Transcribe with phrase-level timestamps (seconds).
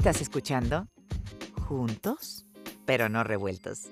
[0.00, 0.88] Estás escuchando
[1.68, 2.46] Juntos,
[2.86, 3.90] pero no revueltos.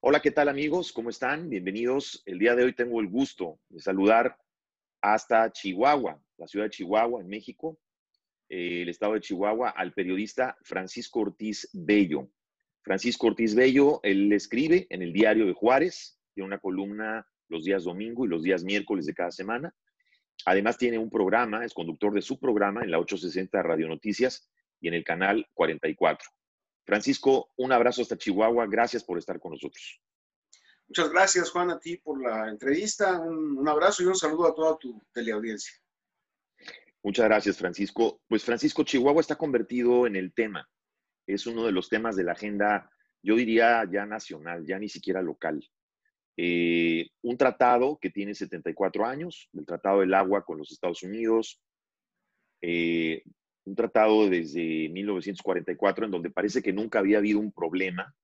[0.00, 0.92] Hola, ¿qué tal amigos?
[0.92, 1.48] ¿Cómo están?
[1.48, 2.24] Bienvenidos.
[2.26, 4.36] El día de hoy tengo el gusto de saludar
[5.00, 7.78] hasta Chihuahua, la ciudad de Chihuahua, en México,
[8.48, 12.28] eh, el estado de Chihuahua, al periodista Francisco Ortiz Bello.
[12.86, 17.82] Francisco Ortiz Bello, él escribe en el diario de Juárez, tiene una columna los días
[17.82, 19.74] domingo y los días miércoles de cada semana.
[20.44, 24.48] Además tiene un programa, es conductor de su programa en la 860 Radio Noticias
[24.80, 26.28] y en el canal 44.
[26.84, 30.00] Francisco, un abrazo hasta Chihuahua, gracias por estar con nosotros.
[30.86, 33.18] Muchas gracias, Juan, a ti por la entrevista.
[33.18, 35.72] Un, un abrazo y un saludo a toda tu teleaudiencia.
[37.02, 38.20] Muchas gracias, Francisco.
[38.28, 40.68] Pues Francisco, Chihuahua está convertido en el tema
[41.26, 42.90] es uno de los temas de la agenda,
[43.22, 45.64] yo diría ya nacional, ya ni siquiera local.
[46.36, 51.60] Eh, un tratado que tiene 74 años, el Tratado del Agua con los Estados Unidos,
[52.60, 53.22] eh,
[53.64, 58.14] un tratado desde 1944 en donde parece que nunca había habido un problema,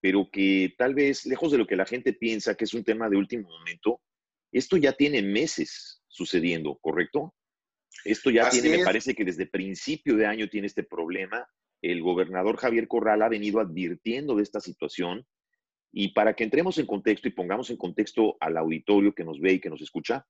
[0.00, 3.08] pero que tal vez, lejos de lo que la gente piensa que es un tema
[3.08, 4.00] de último momento,
[4.52, 7.34] esto ya tiene meses sucediendo, ¿correcto?
[8.04, 11.46] Esto ya tiene, me parece que desde principio de año tiene este problema
[11.92, 15.26] el gobernador Javier Corral ha venido advirtiendo de esta situación
[15.92, 19.54] y para que entremos en contexto y pongamos en contexto al auditorio que nos ve
[19.54, 20.26] y que nos escucha,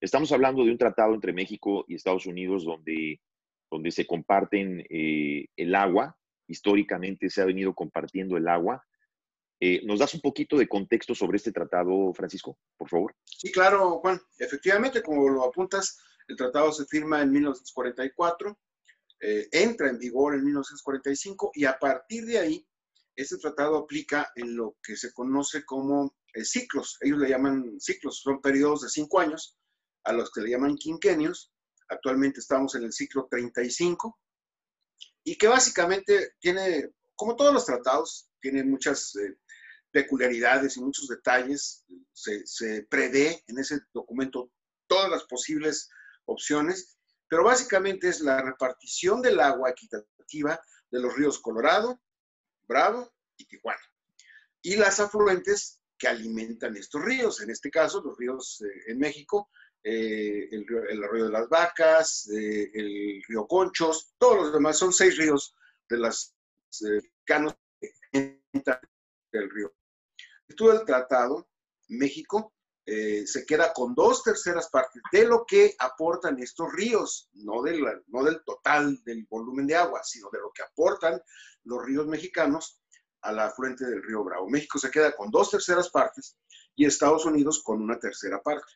[0.00, 3.20] estamos hablando de un tratado entre México y Estados Unidos donde,
[3.70, 6.16] donde se comparten eh, el agua.
[6.46, 8.84] Históricamente se ha venido compartiendo el agua.
[9.60, 13.14] Eh, ¿Nos das un poquito de contexto sobre este tratado, Francisco, por favor?
[13.24, 14.18] Sí, claro, Juan.
[14.38, 18.58] Efectivamente, como lo apuntas, el tratado se firma en 1944
[19.20, 22.66] eh, entra en vigor en 1945 y a partir de ahí,
[23.14, 26.96] este tratado aplica en lo que se conoce como eh, ciclos.
[27.02, 29.58] Ellos le llaman ciclos, son periodos de cinco años,
[30.04, 31.52] a los que le llaman quinquenios.
[31.88, 34.18] Actualmente estamos en el ciclo 35
[35.24, 39.36] y que básicamente tiene, como todos los tratados, tiene muchas eh,
[39.90, 41.84] peculiaridades y muchos detalles.
[42.14, 44.50] Se, se prevé en ese documento
[44.86, 45.90] todas las posibles
[46.24, 46.99] opciones
[47.30, 50.60] pero básicamente es la repartición del agua equitativa
[50.90, 52.02] de los ríos Colorado,
[52.66, 53.80] Bravo y Tijuana.
[54.60, 59.48] Y las afluentes que alimentan estos ríos, en este caso los ríos eh, en México,
[59.84, 64.92] eh, el, el, arroyo de las vacas, eh, el río Conchos, todos los demás, son
[64.92, 65.54] seis ríos
[65.88, 66.34] de las
[67.24, 67.54] canos
[68.12, 69.72] del río.
[70.56, 71.48] Todo el tratado,
[71.88, 72.52] México
[72.86, 77.62] eh, se queda con dos terceras partes de lo que aportan estos ríos, no,
[78.08, 81.20] no del total del volumen de agua, sino de lo que aportan
[81.64, 82.80] los ríos mexicanos
[83.22, 84.48] a la fuente del río Bravo.
[84.48, 86.36] México se queda con dos terceras partes
[86.74, 88.72] y Estados Unidos con una tercera parte.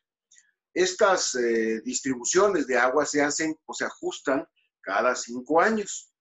[0.75, 4.47] Estas eh, distribuciones de agua se hacen o se ajustan
[4.81, 6.13] cada cinco años.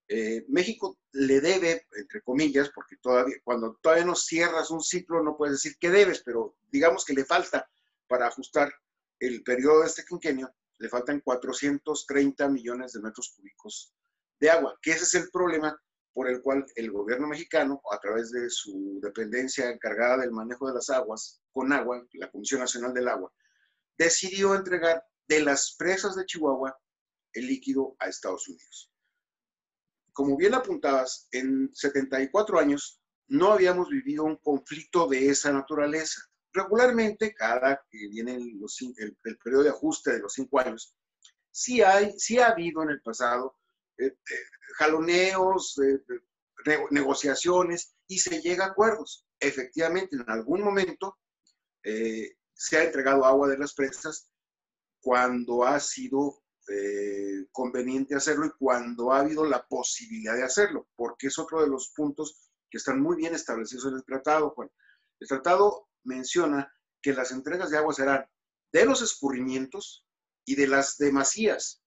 [0.07, 5.37] eh, México le debe, entre comillas, porque todavía, cuando todavía no cierras un ciclo, no
[5.37, 7.69] puedes decir que debes, pero digamos que le falta
[8.07, 8.71] para ajustar
[9.19, 13.93] el periodo de este quinquenio, le faltan 430 millones de metros cúbicos
[14.39, 15.79] de agua, que ese es el problema
[16.13, 20.75] por el cual el gobierno mexicano, a través de su dependencia encargada del manejo de
[20.75, 23.31] las aguas con agua, la Comisión Nacional del Agua,
[23.97, 25.03] decidió entregar
[25.33, 26.77] de las presas de Chihuahua
[27.33, 28.91] el líquido a Estados Unidos.
[30.11, 36.21] Como bien apuntabas, en 74 años no habíamos vivido un conflicto de esa naturaleza.
[36.51, 38.59] Regularmente, cada que viene el,
[38.97, 40.95] el, periodo de ajuste de los cinco años,
[41.49, 43.57] sí, hay, sí ha habido en el pasado
[44.77, 45.79] jaloneos,
[46.91, 49.25] negociaciones y se llega a acuerdos.
[49.39, 51.17] Efectivamente, en algún momento
[51.83, 54.29] se ha entregado agua de las presas
[55.03, 61.27] cuando ha sido eh, conveniente hacerlo y cuando ha habido la posibilidad de hacerlo, porque
[61.27, 64.55] es otro de los puntos que están muy bien establecidos en el tratado.
[65.19, 68.25] El tratado menciona que las entregas de agua serán
[68.71, 70.05] de los escurrimientos
[70.45, 71.83] y de las demasías.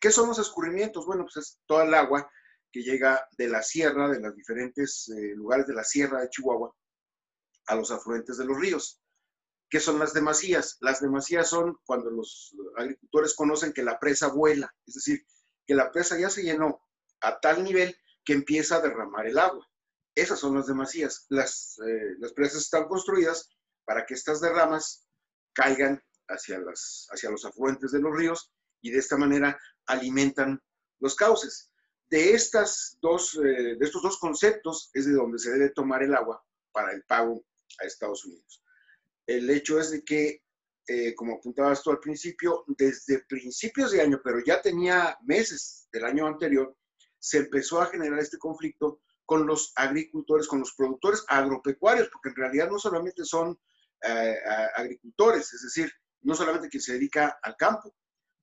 [0.00, 1.04] ¿Qué son los escurrimientos?
[1.04, 2.30] Bueno, pues es toda el agua
[2.70, 6.72] que llega de la sierra, de los diferentes eh, lugares de la sierra de Chihuahua,
[7.66, 9.01] a los afluentes de los ríos.
[9.72, 10.76] ¿Qué son las demasías?
[10.82, 15.24] Las demasías son cuando los agricultores conocen que la presa vuela, es decir,
[15.66, 16.86] que la presa ya se llenó
[17.22, 19.66] a tal nivel que empieza a derramar el agua.
[20.14, 21.24] Esas son las demasías.
[21.30, 23.48] Las, eh, las presas están construidas
[23.86, 25.08] para que estas derramas
[25.54, 28.52] caigan hacia, las, hacia los afluentes de los ríos
[28.82, 30.62] y de esta manera alimentan
[31.00, 31.72] los cauces.
[32.10, 36.14] De, estas dos, eh, de estos dos conceptos es de donde se debe tomar el
[36.14, 37.42] agua para el pago
[37.80, 38.61] a Estados Unidos.
[39.36, 40.42] El hecho es de que,
[40.86, 46.04] eh, como apuntabas tú al principio, desde principios de año, pero ya tenía meses del
[46.04, 46.76] año anterior,
[47.18, 52.36] se empezó a generar este conflicto con los agricultores, con los productores agropecuarios, porque en
[52.36, 53.58] realidad no solamente son
[54.02, 54.36] eh,
[54.76, 55.90] agricultores, es decir,
[56.22, 57.94] no solamente quien se dedica al campo,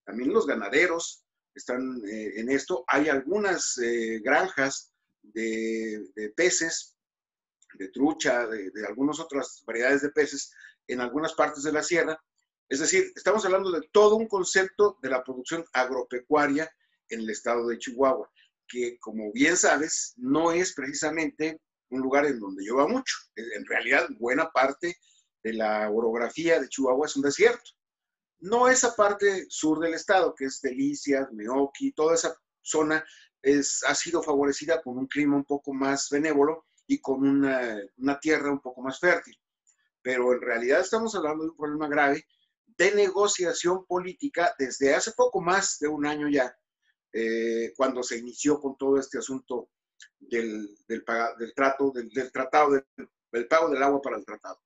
[0.04, 2.84] también los ganaderos están eh, en esto.
[2.88, 3.80] Hay algunas
[4.24, 4.92] granjas
[5.22, 6.96] de, peces,
[7.78, 10.52] de trucha, de, de algunas otras variedades de peces
[10.90, 12.22] en algunas partes de la sierra.
[12.68, 16.70] Es decir, estamos hablando de todo un concepto de la producción agropecuaria
[17.10, 18.30] en el estado de Chihuahua,
[18.68, 23.16] que como bien sabes, no es precisamente un lugar en donde llueva mucho.
[23.36, 24.98] En realidad, buena parte
[25.44, 27.72] de la orografía de Chihuahua es un desierto.
[28.40, 33.04] No esa parte sur del estado, que es Delicias, Meoqui, toda esa zona
[33.42, 38.20] es, ha sido favorecida con un clima un poco más benévolo y con una, una
[38.20, 39.38] tierra un poco más fértil
[40.10, 42.26] pero en realidad estamos hablando de un problema grave
[42.66, 46.52] de negociación política desde hace poco más de un año ya,
[47.14, 49.70] eh, cuando se inició con todo este asunto
[50.20, 51.04] del, del,
[51.38, 52.72] del trato, del, tratado,
[53.32, 54.60] del, pago del agua para el tratado.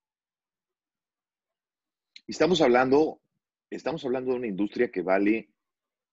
[2.26, 3.20] Estamos hablando,
[3.68, 5.50] estamos hablando de una industria que vale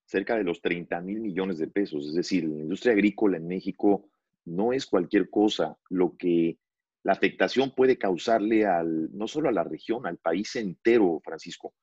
[0.03, 4.09] cerca de los 30 mil millones de pesos, es decir, la industria agrícola en México
[4.43, 5.77] no es cualquier cosa.
[5.89, 6.57] Lo que
[7.03, 11.73] la afectación puede causarle al, no solo a la región, al país entero, Francisco.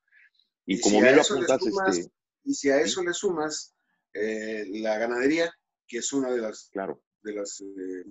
[0.65, 2.11] Y, como bien lo apuntas, este,
[2.43, 3.75] y si a eso le sumas
[4.13, 5.51] eh, la ganadería,
[5.87, 7.03] que es una de las, claro.
[7.21, 8.05] de las eh,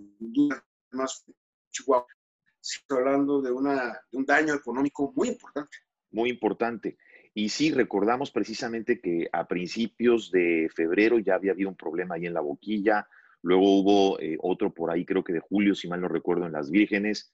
[0.90, 1.24] más
[1.70, 2.06] Chihuahua,
[2.90, 5.78] hablando de, una, de un daño económico muy importante.
[6.10, 6.98] Muy importante.
[7.34, 12.26] Y sí, recordamos precisamente que a principios de febrero ya había habido un problema ahí
[12.26, 13.08] en la boquilla,
[13.42, 16.52] Luego hubo eh, otro por ahí, creo que de julio, si mal no recuerdo, en
[16.52, 17.32] Las Vírgenes.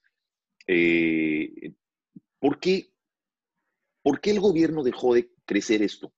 [0.67, 1.73] Eh,
[2.39, 2.91] ¿por, qué,
[4.03, 6.13] ¿Por qué el gobierno dejó de crecer esto?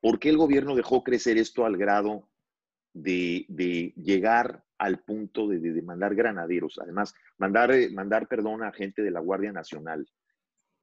[0.00, 2.28] ¿Por qué el gobierno dejó crecer esto al grado
[2.92, 3.46] de,
[3.96, 6.78] llegar al punto de, mandar granaderos?
[6.78, 10.08] Además, mandar, eh, mandar, perdón, a gente de la Guardia Nacional.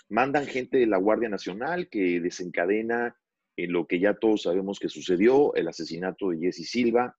[0.09, 3.15] Mandan gente de la Guardia Nacional que desencadena
[3.57, 7.17] en lo que ya todos sabemos que sucedió, el asesinato de Jesse Silva,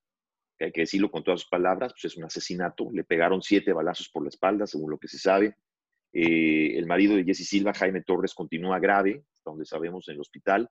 [0.65, 2.91] hay que decirlo con todas sus palabras, pues es un asesinato.
[2.93, 5.57] Le pegaron siete balazos por la espalda, según lo que se sabe.
[6.13, 10.69] Eh, el marido de Jesse Silva, Jaime Torres, continúa grave, donde sabemos, en el hospital.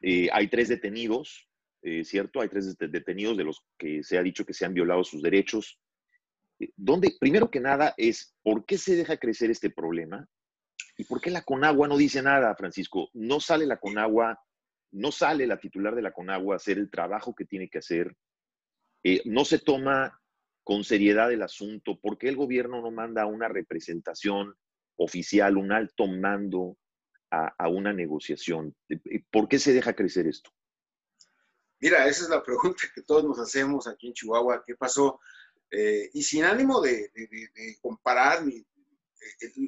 [0.00, 1.48] Eh, hay tres detenidos,
[1.82, 2.40] eh, ¿cierto?
[2.40, 5.78] Hay tres detenidos de los que se ha dicho que se han violado sus derechos.
[6.76, 10.28] donde, primero que nada, es por qué se deja crecer este problema
[10.96, 13.10] y por qué la Conagua no dice nada, Francisco.
[13.14, 14.40] No sale la Conagua,
[14.90, 18.12] no sale la titular de la Conagua a hacer el trabajo que tiene que hacer
[19.02, 20.20] eh, no se toma
[20.68, 24.54] con seriedad el asunto, ¿por qué el gobierno no manda una representación
[24.96, 26.76] oficial, un alto mando
[27.30, 28.76] a, una negociación?
[29.30, 30.50] ¿Por qué se deja crecer esto?
[31.80, 34.62] Mira, esa es la pregunta que todos nos hacemos aquí en Chihuahua.
[34.66, 35.20] ¿Qué pasó?
[35.70, 37.10] Eh, y sin ánimo de,
[37.80, 38.64] comparar, eh,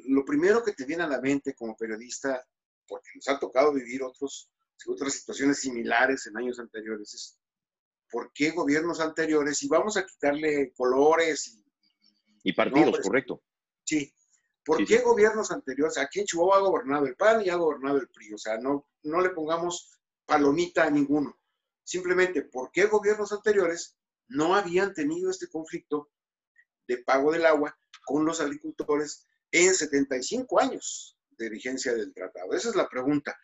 [0.08, 2.46] lo primero que te viene a la mente como periodista,
[2.86, 4.50] porque nos ha tocado vivir otras
[5.08, 7.39] situaciones similares en años anteriores, es
[8.10, 11.58] por qué gobiernos anteriores, y vamos a quitarle colores
[12.42, 13.42] y, partidos, correcto.
[13.84, 14.12] Sí.
[14.64, 15.98] ¿Por qué gobiernos anteriores?
[15.98, 18.34] Aquí en Chihuahua ha gobernado el PAN y ha gobernado el PRI.
[18.34, 21.38] O sea, no, no le pongamos palomita a ninguno.
[21.82, 23.96] Simplemente, ¿por qué gobiernos anteriores
[24.28, 26.10] no habían tenido este conflicto
[26.86, 32.52] de pago del agua con los agricultores en 75 años de vigencia del tratado?
[32.52, 33.36] Esa es la pregunta.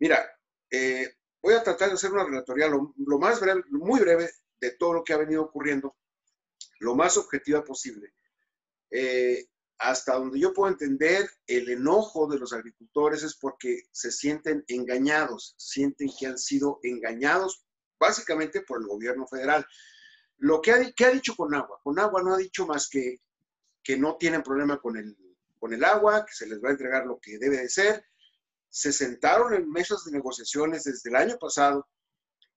[0.00, 0.28] Mira,
[0.70, 4.30] eh, voy a tratar de hacer una relatoría lo, más breve, muy breve
[4.60, 5.96] de todo lo que ha venido ocurriendo,
[6.80, 8.12] lo más objetiva posible.
[8.90, 9.46] Eh,
[9.78, 15.54] hasta donde yo puedo entender, el enojo de los agricultores es porque se sienten engañados,
[15.56, 17.64] sienten que han sido engañados
[18.00, 19.64] básicamente por el gobierno federal.
[20.38, 23.20] Lo que ha, ha dicho Conagua, Conagua no ha dicho más que
[23.88, 25.16] que no tienen problema con el,
[25.58, 28.04] con el agua, que se les va a entregar lo que debe de ser.
[28.70, 31.88] Se sentaron en mesas de negociaciones desde el año pasado,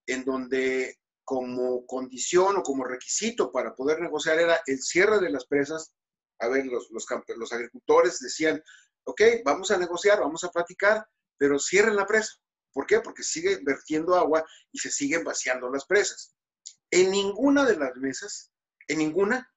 [0.06, 5.46] en donde como condición o como requisito para poder negociar era el cierre de las
[5.46, 5.94] presas.
[6.40, 8.62] A ver, los, los, agricultores decían,
[9.04, 11.06] ok, vamos a negociar, vamos a platicar,
[11.38, 12.34] pero cierren la presa.
[12.74, 13.00] ¿Por qué?
[13.00, 16.36] Porque sigue vertiendo agua y se siguen vaciando las presas.
[16.90, 18.52] En ninguna de las mesas,
[18.88, 19.50] en ninguna,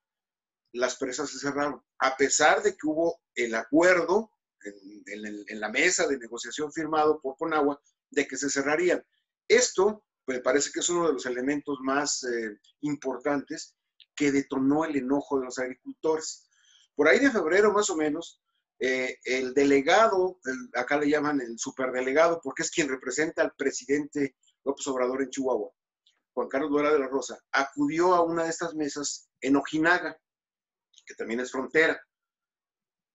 [0.73, 4.31] las presas se cerraron, a pesar de que hubo el acuerdo
[4.65, 7.79] en, la mesa de negociación firmado por Conagua
[8.09, 9.03] de que se cerrarían.
[9.47, 13.75] Esto, me parece que es uno de los elementos más eh, importantes
[14.15, 16.49] que detonó el enojo de los agricultores.
[16.95, 18.41] Por ahí de febrero, más o menos,
[18.79, 20.39] eh, el delegado,
[20.73, 25.71] acá le llaman el superdelegado, porque es quien representa al presidente López Obrador en Chihuahua,
[26.33, 30.19] Juan Carlos Duera de la Rosa, acudió a una de estas mesas en Ojinaga,
[31.05, 32.01] que también es frontera.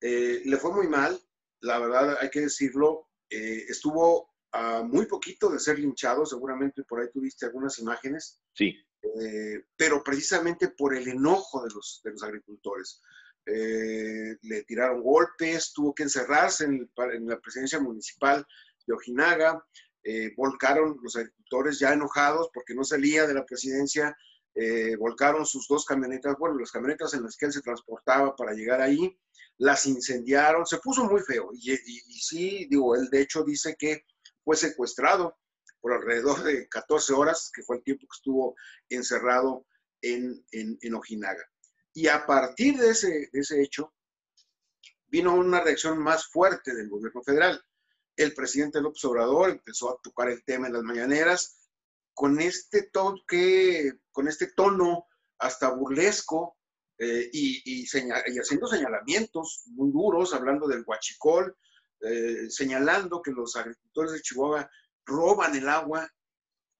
[0.01, 1.21] Eh, le fue muy mal,
[1.61, 7.01] la verdad hay que decirlo, eh, estuvo a muy poquito de ser linchado, seguramente por
[7.01, 8.41] ahí tuviste algunas imágenes.
[8.55, 8.75] Sí.
[9.03, 13.01] Eh, pero precisamente por el enojo de los, de los agricultores.
[13.47, 18.47] le tiraron golpes, tuvo que encerrarse en, en la presidencia municipal
[18.87, 19.65] de Ojinaga,
[20.37, 24.17] volcaron los agricultores ya enojados porque no salía de la presidencia
[24.55, 28.53] eh, volcaron sus dos camionetas, bueno, las camionetas en las que él se transportaba para
[28.53, 29.17] llegar ahí,
[29.59, 31.51] las incendiaron, se puso muy feo.
[31.53, 31.77] Y,
[32.21, 34.05] sí, digo, él de hecho dice que
[34.43, 35.37] fue secuestrado
[35.81, 38.57] por alrededor de 14 horas, que fue el tiempo que estuvo
[38.89, 39.67] encerrado
[40.03, 40.43] en,
[40.95, 41.45] Ojinaga.
[41.93, 43.93] Y a partir de ese, de ese hecho,
[45.07, 47.63] vino una reacción más fuerte del gobierno federal.
[48.17, 51.70] El presidente López Obrador empezó a tocar el tema en las mañaneras,
[52.21, 55.07] con este toque, con este tono
[55.39, 56.59] hasta burlesco
[56.99, 61.57] eh, y, haciendo señalamientos muy duros, hablando del huachicol,
[62.03, 64.71] eh, señalando que los agricultores de Chihuahua
[65.07, 66.11] roban el agua,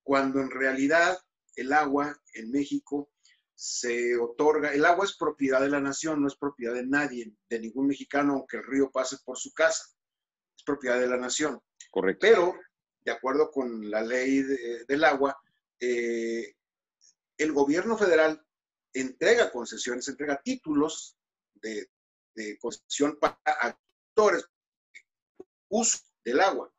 [0.03, 1.19] cuando en realidad
[1.57, 3.11] el agua en México
[3.55, 7.61] se otorga, el agua es propiedad de la nación, no es propiedad de nadie, de
[7.61, 9.87] ningún mexicano, aunque el río pase por su casa,
[10.55, 11.59] es propiedad de la nación.
[11.91, 12.27] Correcto.
[12.29, 12.55] Pero
[13.05, 15.41] de acuerdo con la ley del agua,
[15.79, 16.55] eh,
[17.39, 18.45] el gobierno federal
[18.93, 21.17] entrega concesiones, entrega títulos
[21.55, 21.89] de,
[22.59, 24.47] concesión para actores
[25.69, 26.73] uso del agua.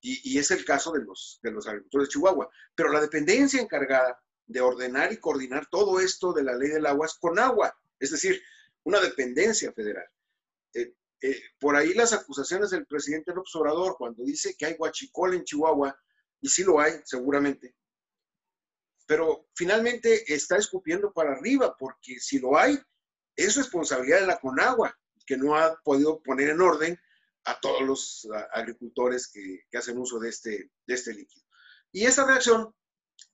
[0.00, 2.50] Y, es el caso de los, agricultores de Chihuahua.
[2.74, 7.06] Pero la dependencia encargada de ordenar y coordinar todo esto de la ley del agua
[7.06, 8.40] es con agua, es decir,
[8.84, 10.06] una dependencia federal.
[10.72, 15.34] Eh, eh, por ahí las acusaciones del presidente López Obrador cuando dice que hay guachicol
[15.34, 15.98] en Chihuahua,
[16.40, 17.74] y sí lo hay, seguramente,
[19.08, 22.78] pero finalmente está escupiendo para arriba, porque si lo hay,
[23.34, 24.96] es responsabilidad de la Conagua,
[25.26, 27.00] que no ha podido poner en orden
[27.44, 31.44] a todos los agricultores que, hacen uso de este, de este líquido.
[31.90, 32.74] Y esa reacción,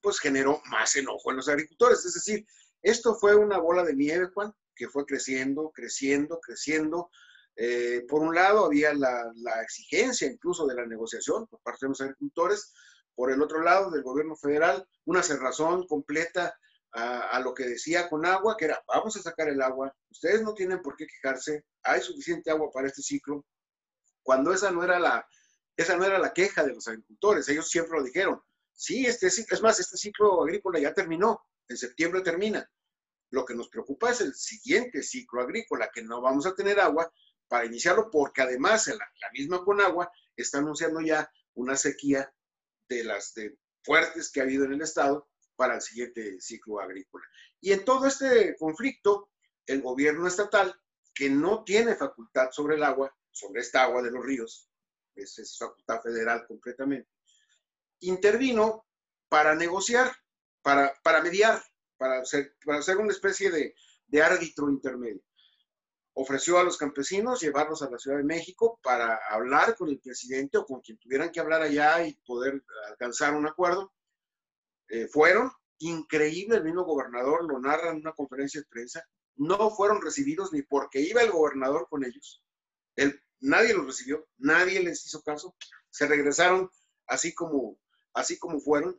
[0.01, 2.05] pues generó más enojo en los agricultores.
[2.05, 2.47] Es decir,
[2.81, 7.09] esto fue una bola de nieve, Juan, que fue creciendo, creciendo, creciendo,
[7.55, 9.31] eh, por un lado, había la,
[9.63, 12.73] exigencia incluso de la negociación por parte de los agricultores.
[13.15, 16.53] Por el otro lado, del gobierno federal, una cerrazón completa
[16.91, 20.53] a, lo que decía con agua, que era, vamos a sacar el agua, ustedes no
[20.53, 23.45] tienen por qué quejarse, hay suficiente agua para este ciclo,
[24.23, 25.27] cuando esa no era la,
[25.75, 28.41] esa no era la queja de los agricultores, ellos siempre lo dijeron.
[28.71, 32.69] Sí, este es más, este ciclo agrícola ya terminó, en septiembre termina.
[33.29, 37.11] Lo que nos preocupa es el siguiente ciclo agrícola, que no vamos a tener agua
[37.47, 42.33] para iniciarlo, porque además la, la misma Conagua está anunciando ya una sequía
[42.89, 47.25] de las de fuertes que ha habido en el estado para el siguiente ciclo agrícola.
[47.61, 49.31] Y en todo este conflicto,
[49.65, 50.75] el gobierno estatal,
[51.13, 54.69] que no tiene facultad sobre el agua, sobre esta agua de los ríos,
[55.15, 57.09] es, es facultad federal completamente,
[58.01, 58.85] intervino
[59.29, 60.13] para negociar,
[60.61, 61.63] para, para mediar,
[61.97, 63.75] para hacer, para hacer una especie de,
[64.07, 65.23] de árbitro intermedio
[66.15, 70.57] ofreció a los campesinos llevarlos a la Ciudad de México para hablar con el presidente
[70.57, 73.93] o con quien tuvieran que hablar allá y poder alcanzar un acuerdo.
[74.87, 79.05] Eh, fueron, increíble, el mismo gobernador lo narra en una conferencia de prensa,
[79.35, 82.41] no fueron recibidos ni porque iba el gobernador con ellos.
[83.41, 85.55] nadie los recibió, nadie les hizo caso.
[85.89, 86.69] Se regresaron
[87.07, 87.77] así como,
[88.13, 88.97] así como fueron.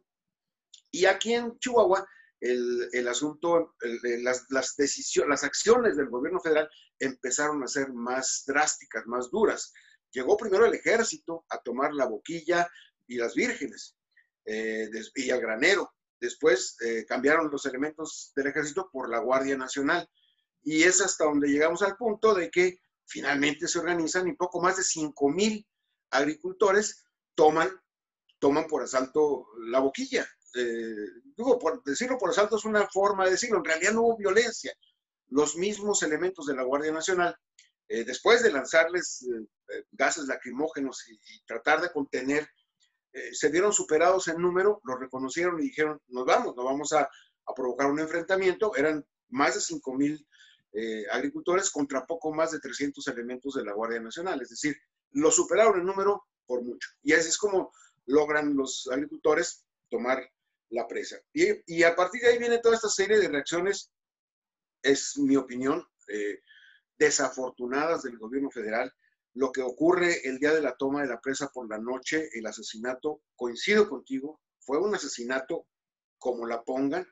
[0.90, 2.06] Y aquí en Chihuahua,
[2.50, 3.74] el, asunto,
[4.22, 9.72] las, las, decisiones, las acciones del gobierno federal empezaron a ser más drásticas, más duras.
[10.12, 12.68] Llegó primero el ejército a tomar la boquilla
[13.06, 13.96] y las vírgenes
[14.44, 15.92] eh, y al granero.
[16.20, 20.08] Después eh, cambiaron los elementos del ejército por la Guardia Nacional.
[20.62, 24.76] Y es hasta donde llegamos al punto de que finalmente se organizan y poco más
[24.76, 25.66] de 5 mil
[26.10, 27.70] agricultores toman,
[28.38, 30.26] toman por asalto la boquilla.
[30.54, 34.16] Eh, digo, por decirlo por asalto es una forma de decirlo, en realidad no hubo
[34.16, 34.72] violencia.
[35.28, 37.36] Los mismos elementos de la Guardia Nacional,
[37.88, 42.48] eh, después de lanzarles eh, gases lacrimógenos y, tratar de contener,
[43.32, 47.08] se vieron superados en número, lo reconocieron y dijeron, nos vamos, nos vamos a,
[47.54, 48.76] provocar un enfrentamiento.
[48.76, 50.28] Eran más de 5 mil
[51.10, 54.42] agricultores contra poco más de 300 elementos de la Guardia Nacional.
[54.42, 54.76] Es decir,
[55.12, 56.90] lo superaron en número por mucho.
[57.02, 57.72] Y así es como
[58.04, 60.30] logran los agricultores tomar
[60.70, 61.16] la presa.
[61.32, 63.90] Y, a partir de ahí viene toda esta serie de reacciones,
[64.82, 66.40] es mi opinión, eh,
[66.98, 68.92] desafortunadas del gobierno federal.
[69.34, 72.46] Lo que ocurre el día de la toma de la presa por la noche, el
[72.46, 75.66] asesinato, coincido contigo, fue un asesinato
[76.18, 77.06] como la pongan.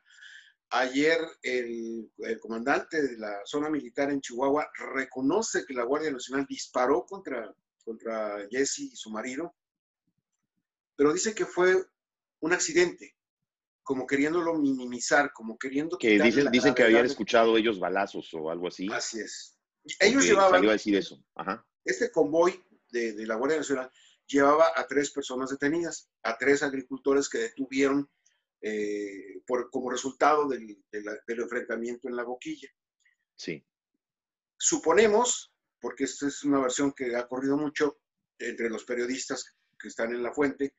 [0.70, 7.04] Ayer el, comandante de la zona militar en Chihuahua reconoce que la Guardia Nacional disparó
[7.04, 9.54] contra, contra Jesse y su marido,
[10.96, 11.84] pero dice que fue
[12.40, 13.14] un accidente,
[13.84, 15.98] como queriéndolo minimizar, como queriendo...
[15.98, 18.88] Que dicen, dicen que habían escuchado ellos balazos o algo así.
[18.90, 19.58] Así es.
[20.00, 20.66] Ellos llevaban...
[20.66, 21.22] a decir eso.
[21.84, 23.90] Este convoy de, la Guardia Nacional
[24.26, 28.10] llevaba a tres personas detenidas, a tres agricultores que detuvieron
[28.62, 32.70] eh, por, como resultado del, del, enfrentamiento en la boquilla.
[33.36, 33.62] Sí.
[34.56, 37.98] Suponemos, porque esta es una versión que ha corrido mucho
[38.38, 39.44] entre los periodistas
[39.78, 40.74] que están en la fuente,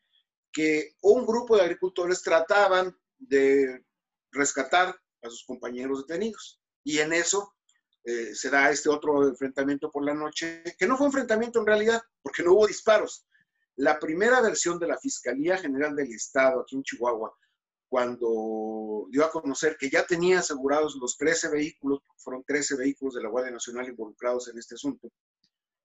[0.56, 3.86] que un grupo de agricultores trataban de
[4.32, 6.62] rescatar a sus compañeros detenidos.
[6.82, 7.54] Y en eso
[8.06, 12.02] eh, se da este otro enfrentamiento por la noche, que no fue enfrentamiento en realidad,
[12.22, 13.28] porque no hubo disparos.
[13.76, 17.36] La primera versión de la Fiscalía General del Estado aquí en Chihuahua,
[17.90, 23.24] cuando dio a conocer que ya tenía asegurados los 13 vehículos, fueron 13 vehículos de
[23.24, 25.10] la Guardia Nacional involucrados en este asunto,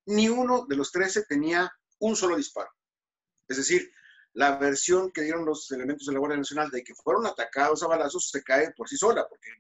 [0.07, 2.71] ni uno de los 13 tenía un solo disparo.
[3.49, 3.91] Es decir,
[4.35, 7.89] la versión que dieron los elementos de la Guardia Nacional de que fueron atacados a
[7.89, 9.51] balazos se cae por sí sola, porque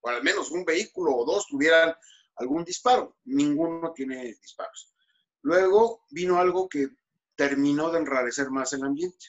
[0.00, 1.94] o al menos un vehículo o dos tuvieran
[2.36, 3.16] algún disparo.
[3.24, 4.92] Ninguno tiene disparos.
[5.42, 6.88] Luego vino algo que
[7.36, 9.26] terminó de enrarecer más el ambiente.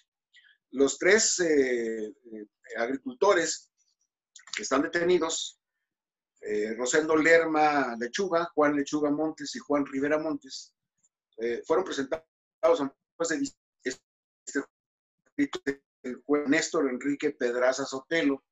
[0.71, 3.71] Los tres eh, eh, agricultores
[4.55, 5.59] que están detenidos,
[6.41, 10.73] eh, Rosendo Lerma Lechuga, Juan Lechuga Montes y Juan Rivera Montes,
[11.65, 12.23] fueron presentados
[12.79, 12.93] a
[13.29, 13.38] de
[16.03, 18.43] el juez Néstor Enrique Pedraza Sotelo,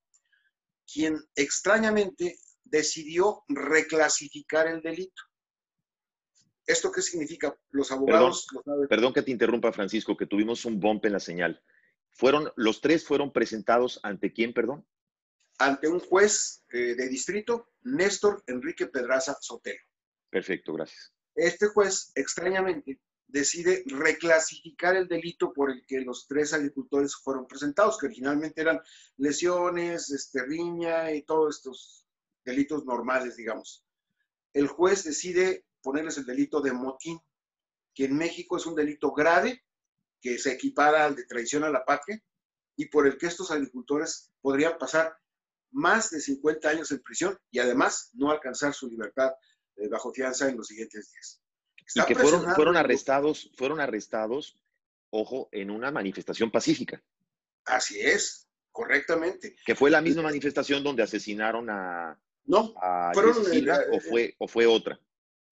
[0.92, 5.22] quien extrañamente decidió reclasificar el delito.
[6.66, 7.56] ¿Esto qué significa?
[7.72, 8.48] Los abogados...
[8.90, 11.62] Perdón, que te interrumpa, Francisco, que tuvimos un bump en la señal.
[12.12, 14.86] Fueron, los tres fueron presentados ante quién, perdón?
[15.58, 19.82] Ante un juez eh, de distrito, Néstor Enrique Pedraza Sotelo.
[20.30, 21.14] Perfecto, gracias.
[21.36, 23.02] Este juez, extrañamente,
[23.32, 28.80] decide reclasificar el delito por el que los tres agricultores fueron presentados, que originalmente eran
[29.18, 32.06] lesiones, este, riña y todos estos
[32.44, 33.86] delitos normales, digamos.
[34.54, 37.20] El juez decide ponerles el delito de motín,
[37.94, 39.64] que en México es un delito grave,
[40.22, 42.22] que se equipara al de traición a la patria,
[42.76, 45.16] y por el que estos agricultores podrían pasar
[45.72, 49.32] más de 50 años en prisión y además no alcanzar su libertad
[49.78, 51.41] eh, bajo fianza en los siguientes días
[51.96, 54.58] y que fueron, fueron arrestados, fueron arrestados,
[55.10, 57.02] ojo, en una manifestación pacífica.
[57.66, 59.56] Así es, correctamente.
[59.66, 62.20] Que fue la misma manifestación donde asesinaron a.
[62.46, 62.74] No,
[63.14, 65.00] fueron, eh, o, eh, fue, ¿o fue otra?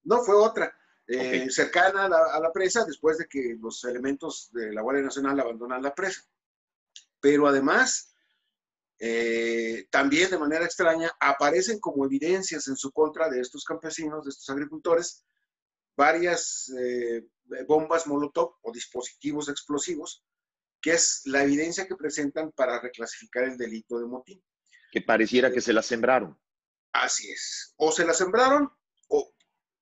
[0.03, 0.73] No, fue otra.
[1.07, 5.81] Eh, cercana a la, presa después de que los elementos de la Guardia Nacional abandonan
[5.81, 6.21] la presa.
[7.19, 8.13] Pero además,
[9.89, 14.49] también de manera extraña, aparecen como evidencias en su contra de estos campesinos, de estos
[14.49, 15.25] agricultores,
[15.99, 17.27] varias eh,
[17.67, 20.23] bombas Molotov o dispositivos explosivos,
[20.81, 24.41] que es la evidencia que presentan para reclasificar el delito de motín.
[24.93, 26.39] Que pareciera que se las sembraron.
[26.93, 27.73] Así es.
[27.75, 28.71] O se las sembraron,
[29.09, 29.33] o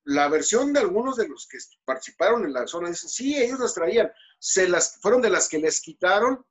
[0.06, 3.74] la versión de algunos de los que participaron en la zona dicen, sí, ellos las
[3.74, 4.10] traían.
[4.40, 6.44] Se las, fueron de las que les quitaron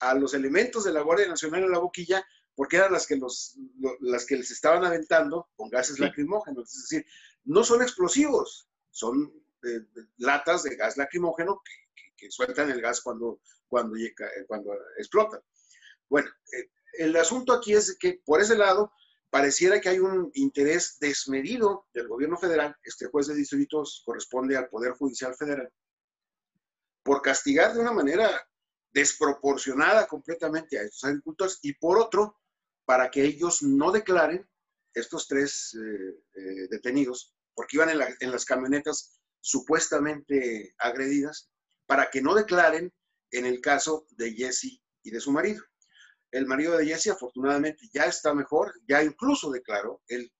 [0.00, 2.22] a los elementos de la Guardia Nacional en la boquilla
[2.54, 3.56] porque eran las que, los,
[4.00, 6.70] las que les estaban aventando con gases lacrimógenos.
[6.74, 7.06] Es decir,
[7.44, 9.32] no son explosivos, son
[9.64, 9.80] eh,
[10.18, 11.60] latas de gas lacrimógeno
[12.16, 13.96] que sueltan el gas cuando, cuando,
[14.46, 15.42] cuando explota.
[16.08, 18.92] Bueno, eh, el asunto aquí es que por ese lado
[19.30, 24.68] pareciera que hay un interés desmedido del gobierno federal, este juez de distritos corresponde al
[24.68, 25.72] Poder Judicial Federal,
[27.02, 28.48] por castigar de una manera
[28.92, 32.38] desproporcionada completamente a estos agricultores y por otro,
[32.84, 34.48] para que ellos no declaren,
[34.92, 41.50] estos tres eh, eh, detenidos, porque iban en, las camionetas supuestamente agredidas,
[41.86, 42.92] para que no declaren
[43.30, 45.62] en el caso de Jesse y de su marido.
[46.30, 50.32] El marido de Jesse afortunadamente ya está mejor, ya incluso declaró, él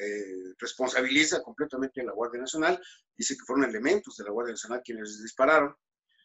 [0.00, 2.82] eh, responsabiliza completamente a la Guardia Nacional,
[3.16, 5.76] dice que fueron elementos de la Guardia Nacional quienes dispararon,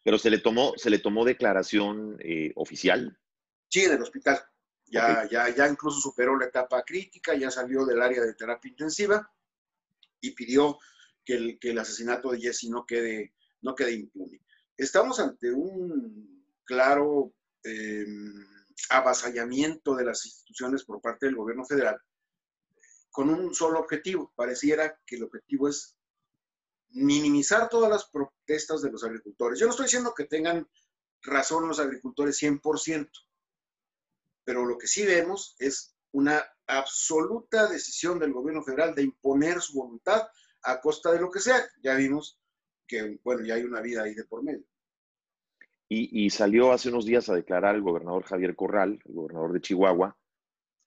[0.07, 3.19] pero se le tomó, se le tomó declaración eh, oficial.
[3.67, 4.41] Sí, en el hospital.
[4.85, 9.29] Ya, ya, ya incluso superó la etapa crítica, ya salió del área de terapia intensiva
[10.27, 10.77] y pidió
[11.25, 14.41] que el, asesinato de Jesse no quede, no quede impune.
[14.77, 18.45] Estamos ante un claro em,
[18.89, 21.99] avasallamiento de las instituciones por parte del gobierno federal
[23.17, 24.31] con un solo objetivo.
[24.35, 25.97] Pareciera que el objetivo es
[26.89, 29.59] minimizar todas las protestas de los agricultores.
[29.59, 30.69] Yo no estoy diciendo que tengan
[31.23, 33.09] razón los agricultores 100%,
[34.43, 39.79] pero lo que sí vemos es una absoluta decisión del gobierno federal de imponer su
[39.79, 40.27] voluntad
[40.63, 41.63] a costa de lo que sea.
[41.81, 42.39] Ya vimos
[42.87, 44.65] que, bueno, ya hay una vida ahí de por medio.
[45.89, 50.17] Y, salió hace unos días a declarar el gobernador Javier Corral, el gobernador de Chihuahua,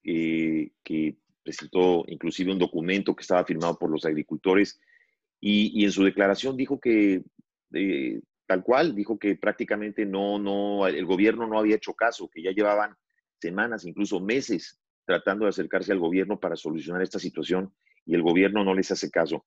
[0.03, 4.79] eh, que presentó inclusive un documento que estaba firmado por los agricultores
[5.39, 7.23] y, en su declaración dijo que,
[8.45, 12.51] tal cual, dijo que prácticamente no, no, el gobierno no había hecho caso, que ya
[12.51, 12.95] llevaban
[13.39, 14.79] semanas, incluso meses,
[15.11, 17.73] tratando de acercarse al gobierno para solucionar esta situación
[18.05, 19.45] y el gobierno no les hace caso.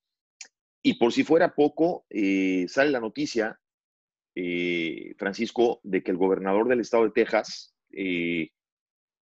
[0.83, 3.59] Y por si fuera poco, eh, sale la noticia,
[4.35, 7.74] eh, Francisco, de que el gobernador del estado de Texas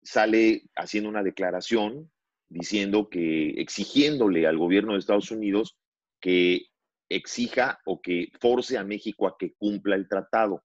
[0.03, 2.11] sale haciendo una declaración
[2.49, 5.79] diciendo que, exigiéndole al gobierno de Estados Unidos
[6.21, 6.67] que
[7.09, 10.63] exija o que force a México a que cumpla el tratado.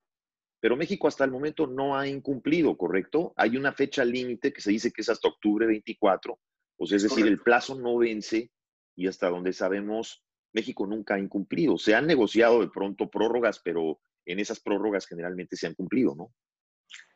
[0.61, 3.33] Pero México hasta el momento no ha incumplido, ¿correcto?
[3.35, 6.39] Hay una fecha límite que se dice que es hasta octubre 24,
[6.77, 8.51] o sea, es decir, el plazo no vence
[8.95, 11.77] y hasta donde sabemos, México nunca ha incumplido.
[11.77, 16.31] Se han negociado de pronto prórrogas, pero en esas prórrogas generalmente se han cumplido, ¿no?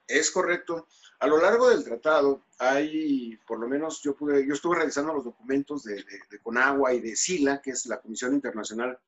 [0.08, 0.88] Es correcto.
[1.20, 5.24] A lo largo del tratado hay, por lo menos yo pude, yo estuve revisando los
[5.24, 6.04] documentos de,
[6.44, 9.00] Conagua y de SILA, que es la Comisión Internacional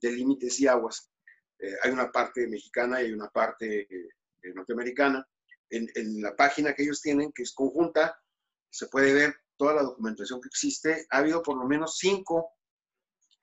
[0.00, 1.09] de Límites y Aguas.
[1.60, 5.26] Eh, hay una parte mexicana y hay una parte eh, norteamericana.
[5.68, 8.18] En, la página que ellos tienen, que es conjunta,
[8.70, 11.06] se puede ver toda la documentación que existe.
[11.10, 12.50] Ha habido por lo menos cinco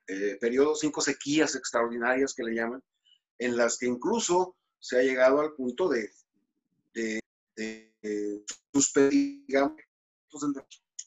[0.07, 2.83] eh, periodos, cinco sequías extraordinarias que le llaman,
[3.37, 6.09] en las que incluso se ha llegado al punto de
[6.93, 8.43] de,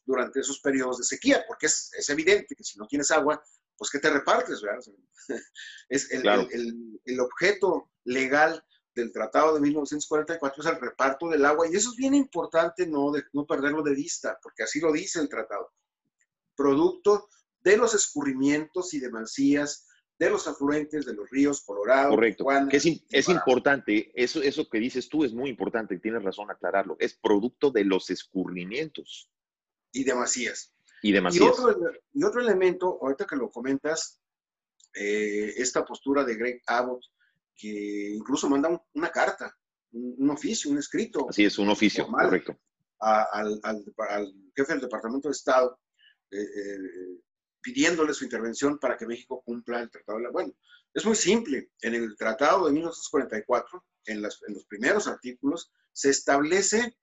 [0.04, 3.42] durante esos periodos de sequía, porque es, es, evidente que si no tienes agua,
[3.80, 4.60] pues ¿qué te repartes?
[4.60, 4.84] ¿verdad?
[5.88, 8.62] Es el, el, el, objeto legal
[8.94, 13.10] del Tratado de 1944 es el reparto del agua, y eso es bien importante no,
[13.10, 15.72] de, no perderlo de vista, porque así lo dice el tratado.
[16.54, 17.28] Producto
[17.60, 19.86] de los escurrimientos y demasías
[20.18, 22.10] de los afluentes de los ríos Colorado.
[22.10, 22.44] Correcto.
[22.68, 26.96] que es, es importante, eso, eso que dices tú es muy importante, tienes razón aclararlo,
[27.00, 29.30] es producto de los escurrimientos.
[29.90, 30.74] Y demasías.
[31.02, 31.74] Y otro,
[32.12, 34.20] y otro elemento, ahorita que lo comentas,
[34.94, 37.02] eh, esta postura de Greg Abbott,
[37.56, 39.56] que incluso manda una carta,
[39.92, 41.28] un, oficio, un escrito.
[41.28, 42.58] Así es, un oficio, correcto.
[42.98, 45.78] al, al, al, jefe del Departamento de Estado,
[46.30, 47.20] eh, eh,
[47.60, 50.30] pidiéndole su intervención para que México cumpla el Tratado de la...
[50.30, 50.52] Bueno,
[50.94, 51.70] es muy simple.
[51.82, 56.96] En el Tratado de 1944, en, los primeros artículos, se establece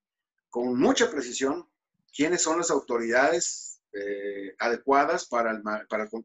[0.49, 1.69] con mucha precisión
[2.15, 5.61] quiénes son las autoridades eh, adecuadas para,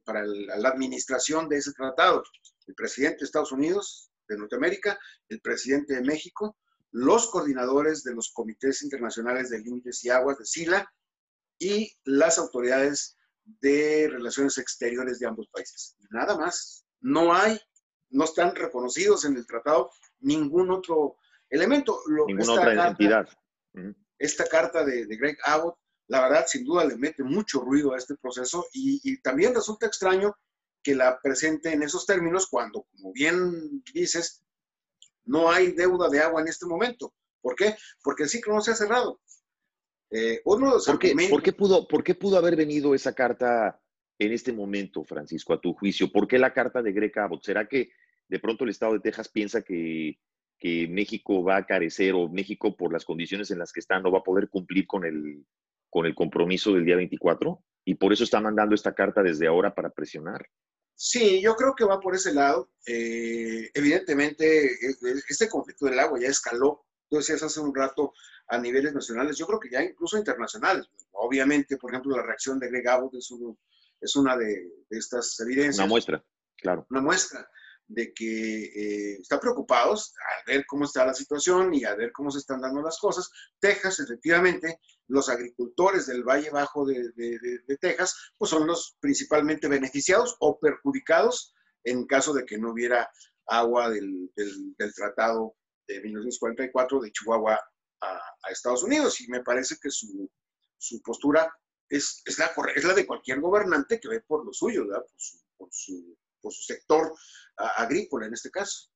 [0.05, 2.23] para, la administración de ese tratado.
[2.67, 4.99] El presidente de Estados Unidos, de Norteamérica,
[5.29, 6.57] el presidente de México,
[6.91, 10.93] los coordinadores de los comités internacionales de límites y aguas de SILA
[11.59, 15.97] y las autoridades de relaciones exteriores de ambos países.
[16.11, 16.85] Nada más.
[17.01, 17.59] No hay,
[18.11, 21.17] no están reconocidos en el tratado ningún otro
[21.51, 22.01] elemento.
[22.27, 23.29] Ninguna otra entidad.
[24.19, 25.77] Esta carta de, Greg Abbott,
[26.13, 30.37] la verdad, sin duda le mete mucho ruido a este proceso y, también resulta extraño
[30.83, 34.45] que la presente en esos términos cuando, como bien dices,
[35.25, 37.15] no hay deuda de agua en este momento.
[37.41, 37.77] ¿Por qué?
[38.03, 39.23] Porque el ciclo no se ha cerrado.
[40.11, 43.81] Eh, ¿Por, qué, pudo, ¿Por qué pudo haber venido esa carta
[44.19, 46.13] en este momento, Francisco, a tu juicio?
[46.13, 47.43] ¿Por qué la carta de Greg Abbott?
[47.43, 47.91] ¿Será que
[48.29, 50.19] de pronto el Estado de Texas piensa que,
[50.59, 54.13] que México va a carecer o México por las condiciones en las que está no
[54.13, 55.47] va a poder cumplir con el,
[55.93, 59.75] con el compromiso del día 24 y por eso está mandando esta carta desde ahora
[59.75, 60.49] para presionar.
[60.95, 62.71] Sí, yo creo que va por ese lado.
[62.87, 68.15] Eh, evidentemente, e, e, este conflicto del agua ya escaló, tú decías hace un rato,
[68.49, 70.89] a niveles nacionales, yo creo que ya incluso internacionales.
[71.11, 73.31] Obviamente, por ejemplo, la reacción de Greg Abbott es,
[74.01, 74.47] es una de,
[74.89, 75.79] de, estas evidencias.
[75.79, 76.25] Una muestra,
[76.57, 76.87] claro.
[76.89, 77.47] Una muestra
[77.95, 82.31] de que eh, están preocupados a ver cómo está la situación y a ver cómo
[82.31, 83.31] se están dando las cosas.
[83.61, 90.37] Texas, efectivamente, los agricultores del Valle Bajo de, de, Texas, pues son los principalmente beneficiados
[90.41, 93.11] o perjudicados en caso de que no hubiera
[93.47, 95.55] agua del, del, tratado
[95.87, 97.61] de 1944 de Chihuahua
[98.01, 99.21] a, Estados Unidos.
[99.21, 100.31] Y me parece que su,
[100.79, 101.53] su postura
[101.89, 105.05] es, es, la, es la de cualquier gobernante que ve por lo suyo, ¿verdad?
[105.59, 107.15] Por su por su sector
[107.57, 108.91] agrícola en este caso.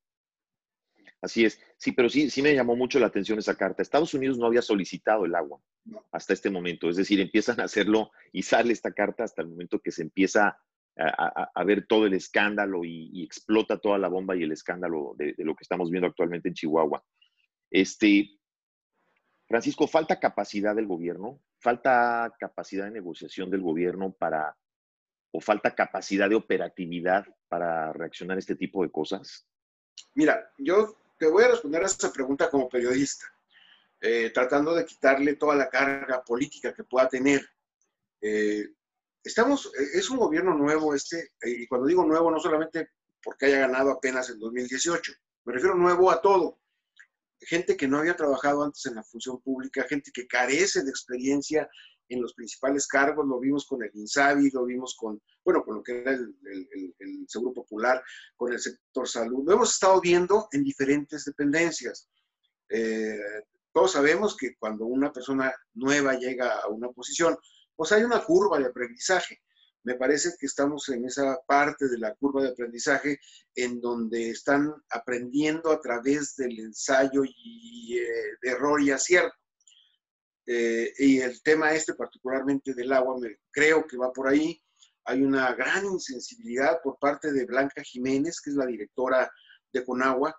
[1.21, 1.59] Así es.
[1.77, 3.81] Sí, pero sí, sí me llamó mucho la atención esa carta.
[3.81, 5.59] Estados Unidos no había solicitado el agua
[6.11, 6.89] hasta este momento.
[6.89, 10.59] Es decir, empiezan a hacerlo y sale esta carta hasta el momento que se empieza
[10.99, 15.43] a, ver todo el escándalo y, explota toda la bomba y el escándalo de, de,
[15.43, 17.03] lo que estamos viendo actualmente en Chihuahua.
[17.69, 18.31] Este,
[19.47, 24.57] Francisco, falta capacidad del gobierno, falta capacidad de negociación del gobierno para
[25.31, 29.45] o falta capacidad de operatividad para reaccionar a este tipo de cosas?
[30.15, 33.25] Mira, yo te voy a responder a esa pregunta como periodista,
[34.01, 37.47] eh, tratando de quitarle toda la carga política que pueda tener.
[38.21, 38.67] Eh,
[39.23, 42.89] estamos, eh, es un gobierno nuevo este, y cuando digo nuevo no solamente
[43.23, 45.13] porque haya ganado apenas en 2018,
[45.45, 46.59] me refiero nuevo a todo.
[47.39, 51.69] Gente que no había trabajado antes en la función pública, gente que carece de experiencia
[52.09, 55.83] en los principales cargos, lo vimos con el INSABI, lo vimos con, bueno, con lo
[55.83, 56.35] que era el,
[57.27, 58.01] Seguro Popular,
[58.35, 62.09] con el sector salud, lo hemos estado viendo en diferentes dependencias.
[62.69, 63.19] Eh,
[63.73, 67.37] todos sabemos que cuando una persona nueva llega a una posición,
[67.75, 69.41] pues hay una curva de aprendizaje.
[69.83, 73.19] Me parece que estamos en esa parte de la curva de aprendizaje
[73.55, 79.37] en donde están aprendiendo a través del ensayo y eh, de error y acierto.
[80.49, 84.61] Eh, y el tema este particularmente del agua, me, creo que va por ahí.
[85.03, 89.29] Hay una gran insensibilidad por parte de Blanca Jiménez, que es la directora
[89.73, 90.35] de Conagua,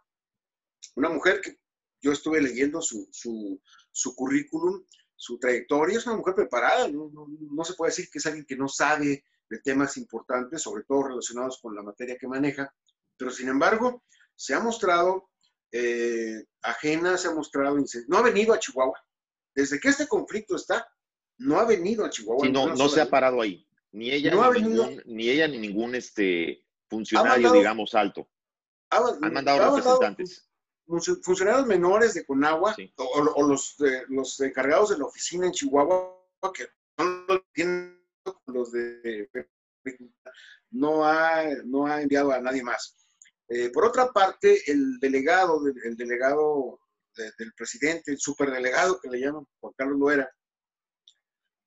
[0.97, 1.59] una mujer que
[2.01, 7.65] yo estuve leyendo su, su, su currículum, su trayectoria, es una mujer preparada, no, no,
[7.65, 11.59] se puede decir que es alguien que no sabe de temas importantes, sobre todo relacionados
[11.61, 12.73] con la materia que maneja,
[13.17, 14.05] pero sin embargo
[14.37, 15.31] se ha mostrado
[15.73, 18.99] eh, ajena, se ha mostrado, no ha venido a Chihuahua,
[19.59, 20.89] desde que este conflicto está,
[21.39, 22.49] no ha venido a Chihuahua.
[22.49, 23.67] no, no se ha parado ahí.
[23.91, 28.31] Ni ella, ni, ningún, ni, ella ni ningún este, funcionario, digamos, alto.
[28.91, 30.49] Han mandado representantes.
[31.23, 33.77] funcionarios menores de Conagua o, los,
[34.09, 36.69] los encargados de la oficina en Chihuahua, que
[36.99, 38.01] no tienen
[38.47, 39.29] los de
[40.71, 42.95] no ha, no ha enviado a nadie más.
[43.49, 46.79] Eh, por otra parte, el delegado, el delegado
[47.37, 50.31] del presidente, el superdelegado que le llaman Juan Carlos Loera,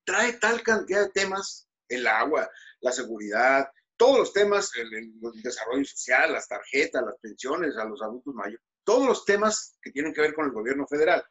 [0.04, 4.90] trae tal cantidad de temas, el agua, la seguridad, todos los temas, el,
[5.44, 10.14] desarrollo social, las tarjetas, las pensiones a los adultos mayores, todos los temas que tienen
[10.14, 11.24] que ver con el gobierno federal,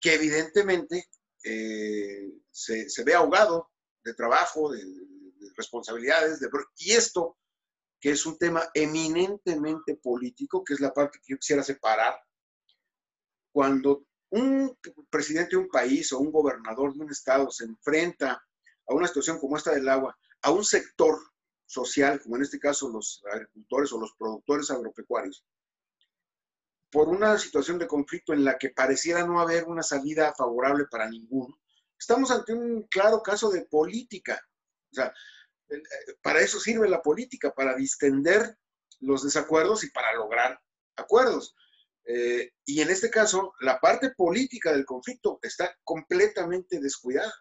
[0.00, 1.08] que evidentemente
[1.44, 3.70] eh, se, ve ahogado
[4.02, 4.82] de trabajo, de,
[5.56, 7.38] responsabilidades, de, y esto,
[8.00, 12.18] que es un tema eminentemente político, que es la parte que yo quisiera separar
[13.52, 18.42] cuando un presidente de un país o un gobernador de un estado se enfrenta
[18.86, 21.18] a una situación como esta del agua, a un sector
[21.66, 25.44] social, como en este caso los agricultores o los productores agropecuarios,
[26.90, 31.08] por una situación de conflicto en la que pareciera no haber una salida favorable para
[31.08, 31.60] ninguno,
[31.98, 34.40] estamos ante un claro caso de política.
[34.90, 35.12] O sea,
[35.68, 35.82] eh,
[36.20, 38.56] para eso sirve la política, para distender
[39.00, 40.60] los desacuerdos y para lograr
[40.96, 41.54] acuerdos.
[42.04, 47.32] Eh, y en este caso, la parte política del conflicto está completamente descuidada.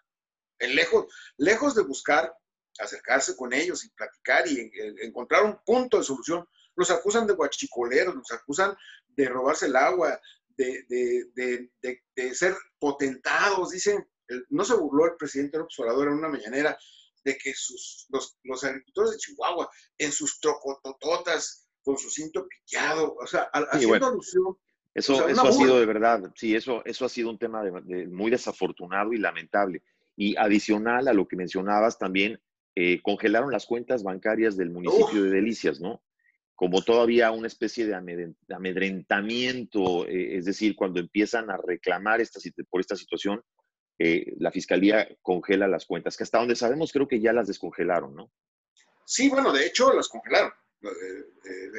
[0.59, 1.05] En lejos,
[1.37, 2.33] lejos de buscar
[2.79, 8.15] acercarse con ellos y platicar y encontrar un punto de solución, los acusan de guachicoleros,
[8.15, 8.75] los acusan
[9.07, 11.69] de robarse el agua, de, de,
[12.15, 13.71] de, ser potentados.
[13.71, 14.07] Dicen,
[14.49, 16.77] no se burló el presidente López Obrador en una mañanera
[17.23, 23.15] de que sus, los, los agricultores de Chihuahua en sus trocotototas con su cinto piteado,
[23.15, 24.57] o sea, haciendo alusión.
[24.93, 28.31] Eso, eso ha sido de verdad, sí, eso, eso ha sido un tema de, muy
[28.31, 29.83] desafortunado y lamentable.
[30.15, 32.39] Y adicional a lo que mencionabas también,
[32.75, 36.01] eh, congelaron las cuentas bancarias del municipio de Delicias, ¿no?
[36.59, 37.95] como todavía una especie de
[38.49, 43.41] amedrentamiento, eh, es decir, cuando empiezan a reclamar esta, por esta situación,
[43.97, 48.13] eh, la fiscalía congela las cuentas, que hasta donde sabemos creo que ya las descongelaron,
[48.13, 48.29] ¿no?
[49.05, 50.51] Sí, bueno, de hecho las congelaron.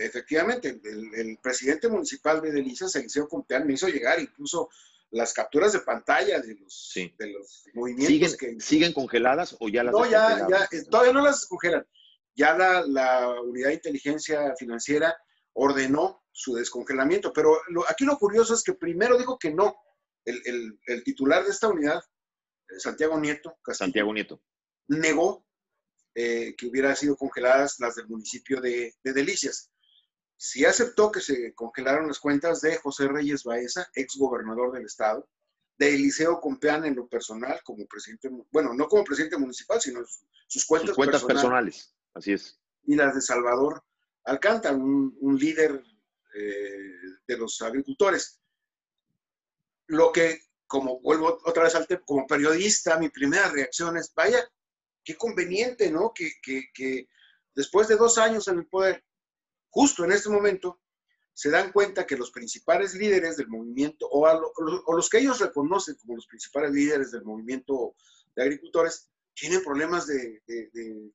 [0.01, 4.69] Efectivamente, el, presidente municipal de Delicias, Eliseo Compeán, me hizo llegar incluso
[5.11, 8.61] las capturas de pantalla de los, de los movimientos ¿Siguen, que...
[8.61, 11.87] ¿Siguen congeladas o ya las No, ya, ya, eh, todavía no las descongelan.
[12.37, 15.17] Ya la, la, unidad de inteligencia financiera
[15.53, 17.59] ordenó su descongelamiento, pero
[17.89, 19.77] aquí lo curioso es que primero dijo que no.
[20.25, 21.99] El, el, el titular de esta unidad,
[22.69, 24.43] eh, Santiago Nieto, Santiago Nieto,
[24.87, 25.47] negó
[26.15, 29.71] eh, que hubieran sido congeladas las del municipio de, de Delicias
[30.41, 35.29] sí aceptó que se congelaron las cuentas de José Reyes Baeza, ex gobernador del estado,
[35.77, 40.01] de Eliseo Compeán en lo personal, como presidente, bueno, no como presidente municipal, sino
[40.47, 41.95] sus cuentas, cuentas personales.
[42.15, 42.59] Así es.
[42.85, 43.85] Y las de Salvador
[44.25, 45.83] Alcántara, un, líder
[46.35, 46.93] eh,
[47.27, 48.41] de los agricultores.
[49.89, 54.43] Lo que, como vuelvo otra vez al tema, como periodista, mi primera reacción es, vaya,
[55.05, 56.13] qué conveniente, ¿no?
[56.15, 57.09] Que, que
[57.55, 59.05] después de dos años en el poder,
[59.71, 60.81] justo en este momento,
[61.41, 66.17] se dan cuenta que los principales líderes del movimiento, o, los que ellos reconocen como
[66.17, 67.95] los principales líderes del movimiento
[68.37, 70.07] de agricultores, tienen problemas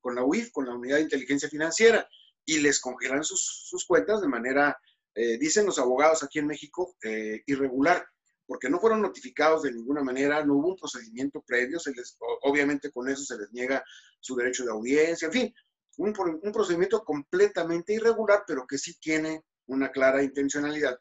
[0.00, 2.08] con la UIF, con la Unidad de Inteligencia Financiera,
[2.44, 4.76] y les congelan sus, cuentas de manera,
[5.14, 8.04] eh, dicen los abogados aquí en México, eh, irregular,
[8.46, 12.90] porque no fueron notificados de ninguna manera, no hubo un procedimiento previo, se les, obviamente
[12.90, 13.84] con eso se les niega
[14.20, 15.54] su derecho de audiencia, en fin,
[15.98, 20.98] un, un procedimiento completamente irregular, pero que sí tiene una clara intencionalidad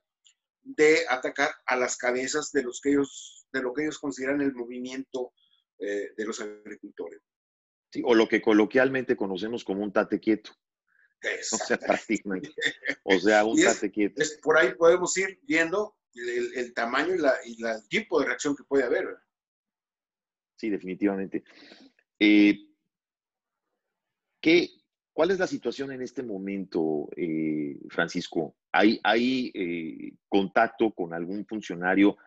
[0.65, 4.53] de atacar a las cabezas de, los que ellos, de lo que ellos consideran el
[4.53, 5.33] movimiento
[5.77, 7.21] eh, de los agricultores.
[7.91, 10.51] Sí, o lo que coloquialmente conocemos como un tate quieto.
[11.51, 12.53] O sea, prácticamente.
[13.03, 14.21] O sea, un tate quieto.
[14.41, 18.63] por ahí podemos ir viendo el, tamaño y, la, y el tipo de reacción que
[18.63, 19.17] puede haber.
[20.55, 21.43] Sí, definitivamente.
[22.19, 22.67] Eh,
[24.39, 24.69] ¿qué,
[25.15, 28.55] ¿Cuál es la situación en este momento, eh, Francisco?
[28.71, 32.17] ¿Hay, hay eh, contacto con algún funcionario?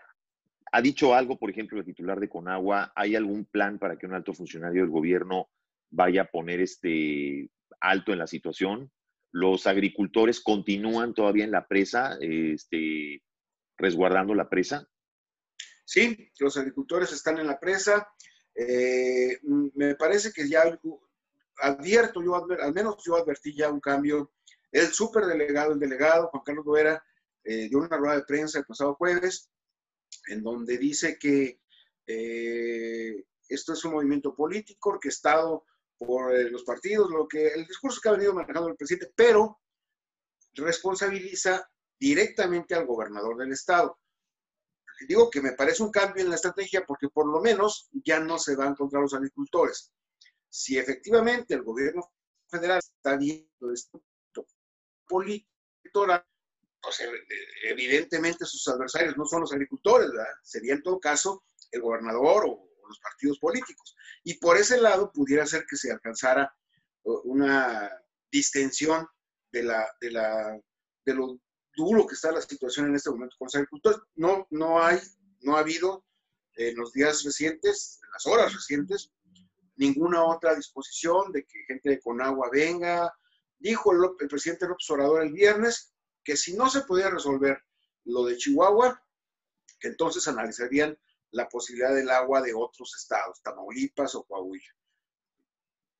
[0.72, 2.92] ¿Ha dicho algo, por ejemplo, el titular de Conagua?
[2.94, 5.51] ¿Hay algún plan para que un alto funcionario del gobierno
[5.90, 8.90] vaya a poner este alto en la situación?
[9.33, 13.22] ¿Los agricultores continúan todavía en la presa, este,
[13.79, 14.87] resguardando la presa?
[15.85, 18.07] Sí, los agricultores están en la presa.
[18.55, 20.79] Eh, me parece que ya
[21.61, 24.33] advierto, yo al menos yo advertí ya un cambio.
[24.71, 27.03] El superdelegado, el delegado Juan Carlos Loera,
[27.45, 29.49] eh, dio una rueda de prensa el pasado jueves,
[30.27, 31.61] en donde dice que
[32.07, 35.64] eh, esto es un movimiento político orquestado
[35.97, 39.59] por los partidos, lo que el discurso que ha venido manejando el presidente, pero
[40.55, 43.99] responsabiliza directamente al gobernador del estado.
[45.07, 48.39] Digo que me parece un cambio en la estrategia porque por lo menos ya no
[48.39, 49.93] se van contra los agricultores
[50.51, 52.13] si efectivamente el gobierno
[52.49, 54.03] federal está viendo esto
[55.07, 55.49] político,
[56.83, 57.03] pues
[57.65, 60.35] evidentemente sus adversarios no son los agricultores, ¿verdad?
[60.43, 63.95] Sería en todo caso el gobernador o, los partidos políticos.
[64.25, 66.55] Y por ese lado pudiera ser que se alcanzara
[67.03, 67.91] una
[68.31, 69.07] distensión
[69.53, 70.59] de, la, de, la,
[71.05, 71.39] de lo
[71.79, 74.01] duro que está la situación en este momento con los agricultores.
[74.17, 74.99] No, no hay,
[75.41, 76.05] no ha habido
[76.55, 79.12] en los días recientes, en las horas recientes,
[79.77, 83.17] ninguna otra disposición de que gente de Conagua venga.
[83.59, 87.62] Dijo el, presidente López Obrador el viernes que si no se podía resolver
[88.05, 89.01] lo de Chihuahua,
[89.79, 90.99] que entonces analizarían
[91.31, 94.75] la posibilidad del agua de otros estados, Tamaulipas o Coahuila.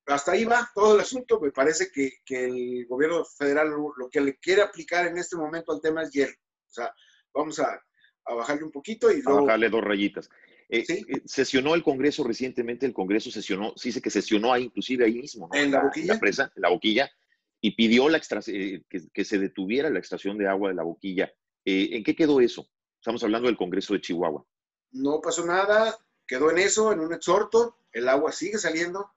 [0.09, 1.39] Hasta ahí va todo el asunto.
[1.41, 5.81] Me parece que, el gobierno federal lo, que le quiere aplicar en este momento al
[5.81, 6.33] tema es hielo.
[6.33, 6.93] O sea,
[7.35, 7.81] vamos a,
[8.25, 9.41] bajarle un poquito y luego...
[9.41, 10.29] A bajarle dos rayitas.
[10.71, 15.07] Eh, eh, sesionó el Congreso recientemente, el Congreso sesionó, sí dice que sesionó ahí, inclusive
[15.07, 16.15] ahí mismo, ¿En la, boquilla?
[16.15, 17.11] la presa, en la boquilla,
[17.63, 21.33] y pidió la eh, que, se detuviera la extracción de agua de la boquilla.
[21.65, 22.69] ¿En qué quedó eso?
[22.99, 24.45] Estamos hablando del Congreso de Chihuahua.
[24.91, 29.11] No pasó nada, quedó en eso, en un exhorto, el agua sigue saliendo.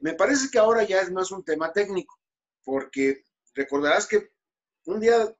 [0.00, 2.18] Me parece que ahora ya es más un tema técnico,
[2.64, 4.30] porque recordarás que
[4.84, 5.34] un día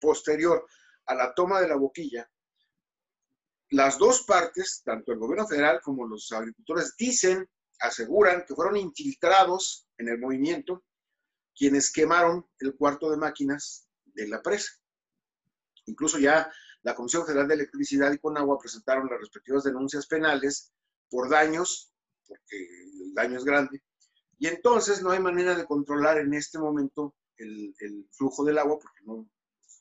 [0.00, 0.66] posterior
[1.06, 2.30] a la toma de la boquilla,
[3.70, 7.48] las dos partes, tanto el gobierno federal como los agricultores, dicen,
[7.80, 10.84] aseguran que fueron infiltrados en el movimiento
[11.54, 14.72] quienes quemaron el cuarto de máquinas de la presa.
[15.86, 16.50] Incluso ya
[16.82, 20.72] la Comisión Federal de Electricidad y Conagua presentaron las respectivas denuncias penales
[21.10, 21.92] por daños,
[22.28, 23.82] porque el daño es grande,
[24.38, 27.74] y entonces no hay manera de controlar en este momento el,
[28.12, 29.28] flujo del agua porque no,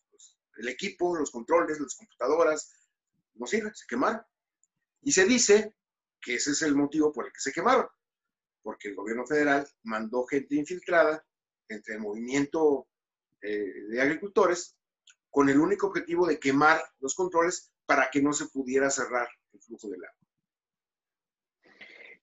[0.10, 2.74] pues, el equipo, los controles, las computadoras
[3.36, 4.22] no sirven, se quemaron.
[5.02, 5.76] Y se dice
[6.20, 7.88] que ese es el motivo por el que se quemaron,
[8.64, 11.24] porque el gobierno federal mandó gente infiltrada
[11.70, 12.88] entre el movimiento
[13.41, 14.76] eh, de agricultores
[15.30, 19.62] con el único objetivo de quemar los controles para que no se pudiera cerrar el
[19.62, 20.26] flujo del agua.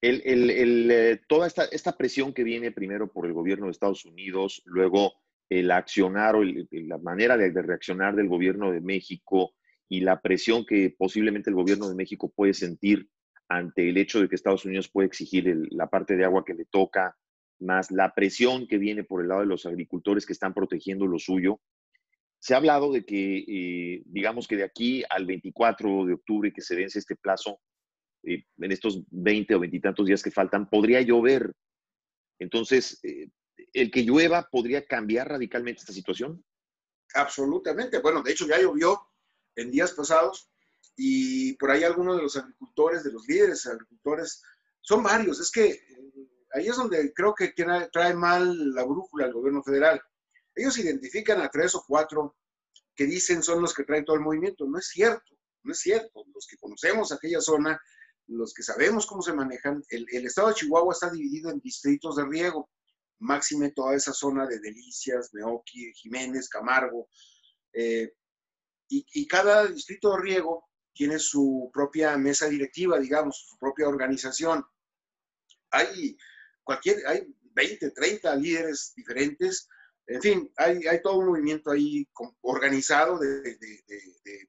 [0.06, 5.14] Eh, toda esta, presión que viene primero por el gobierno de Estados Unidos, luego
[5.48, 9.54] el accionar o la manera de, reaccionar del gobierno de México
[9.88, 13.08] y la presión que posiblemente el gobierno de México puede sentir
[13.48, 16.66] ante el hecho de que Estados Unidos puede exigir la parte de agua que le
[16.66, 17.16] toca,
[17.60, 21.18] más la presión que viene por el lado de los agricultores que están protegiendo lo
[21.18, 21.62] suyo.
[22.40, 26.60] Se ha hablado de que, eh, digamos que de aquí al 24 de octubre que
[26.60, 27.58] se vence este plazo,
[28.26, 31.52] eh, en estos 20 o 20 y tantos días que faltan, podría llover.
[32.38, 33.28] Entonces, eh,
[33.72, 36.44] ¿el que llueva podría cambiar radicalmente esta situación?
[37.14, 38.00] Absolutamente.
[38.00, 39.00] Bueno, de hecho ya llovió
[39.56, 40.50] en días pasados
[40.96, 44.42] y por ahí algunos de los agricultores, de los líderes agricultores,
[44.80, 45.40] son varios.
[45.40, 46.12] Es que eh,
[46.54, 47.54] ahí es donde creo que
[47.92, 50.00] trae mal la brújula al gobierno federal.
[50.54, 52.36] Ellos identifican a tres o cuatro
[52.94, 54.66] que dicen son los que traen todo el movimiento.
[54.66, 56.24] No es cierto, no es cierto.
[56.32, 57.80] Los que conocemos aquella zona
[58.26, 62.24] los que sabemos cómo se manejan, el, estado de Chihuahua está dividido en distritos de
[62.24, 62.70] riego,
[63.18, 67.08] máxime toda esa zona de Delicias, Meoqui, Jiménez, Camargo,
[67.72, 68.12] eh,
[68.88, 74.64] y, cada distrito de riego tiene su propia mesa directiva, digamos, su propia organización.
[75.70, 76.16] Hay
[76.62, 79.68] cualquier, hay 20, 30 líderes diferentes,
[80.06, 82.06] en fin, hay, hay todo un movimiento ahí
[82.42, 83.58] organizado de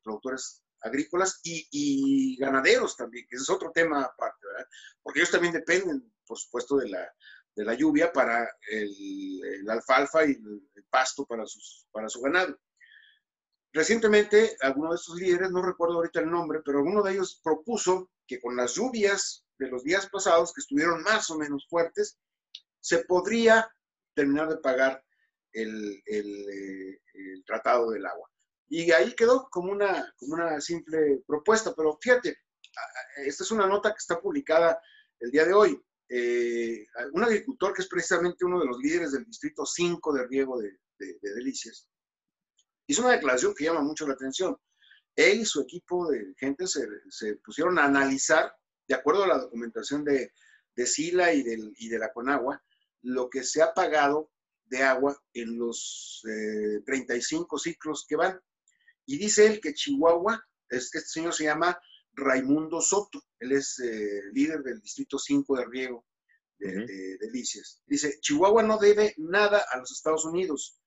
[0.04, 4.68] productores agrícolas y, ganaderos también, que es otro tema aparte, ¿verdad?
[5.02, 7.12] Porque ellos también dependen, por supuesto, de la,
[7.56, 12.58] de la lluvia para el, alfalfa y el, pasto para, sus, para su ganado.
[13.74, 18.12] Recientemente, alguno de estos líderes, no recuerdo ahorita el nombre, pero alguno de ellos propuso
[18.28, 22.18] que con las lluvias de los días pasados, que estuvieron más o menos fuertes,
[22.80, 23.70] se podría
[24.14, 25.04] terminar de pagar
[25.52, 28.30] el, el tratado del agua.
[28.68, 32.38] Y ahí quedó como una, como una simple propuesta, pero fíjate,
[33.18, 34.80] esta es una nota que está publicada
[35.20, 35.82] el día de hoy.
[36.10, 40.60] Eh, un agricultor que es precisamente uno de los líderes del distrito 5 de riego
[40.60, 40.78] de,
[41.22, 41.90] Delicias,
[42.88, 44.58] hizo una declaración que llama mucho la atención.
[45.16, 48.54] Él y su equipo de gente se, se pusieron a analizar,
[48.88, 50.32] de acuerdo a la documentación de,
[50.76, 52.64] de SILA y, del, y de la CONAGUA,
[53.02, 54.32] lo que se ha pagado
[54.66, 56.22] de agua en los
[56.86, 58.40] 35 eh, ciclos que van.
[59.06, 61.80] Y dice él que Chihuahua, este señor se llama
[62.14, 66.06] Raimundo Soto, él es eh, líder del Distrito 5 de Riego
[66.58, 67.82] de, Delicias.
[67.86, 70.80] Dice, Chihuahua no debe nada a los Estados Unidos.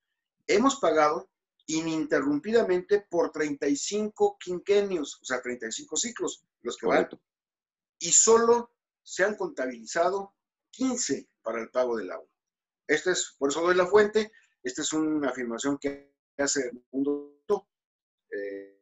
[0.47, 1.31] Hemos pagado
[1.67, 7.09] ininterrumpidamente por 35 quinquenios, o sea, 35 ciclos, los que van.
[7.99, 10.35] Y solo se han contabilizado
[10.71, 12.29] 15 para el pago del agua.
[12.87, 17.38] Este es, por eso doy la fuente, esta es una afirmación que hace el mundo
[18.31, 18.79] eh,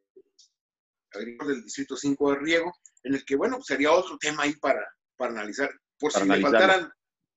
[1.13, 2.73] del Distrito 5 de Riego,
[3.03, 4.85] en el que, bueno, sería otro tema ahí para,
[5.15, 5.69] para analizar,
[5.99, 6.91] por si, le faltaran,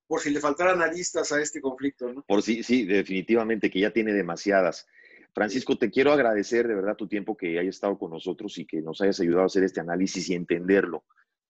[0.07, 2.11] por si le faltaran aristas a este conflicto.
[2.11, 2.23] ¿no?
[2.23, 4.87] Por si, sí, definitivamente, que ya tiene demasiadas.
[5.33, 8.81] Francisco, te quiero agradecer de verdad tu tiempo que hayas estado con nosotros y que
[8.81, 11.05] nos hayas ayudado a hacer este análisis y entenderlo.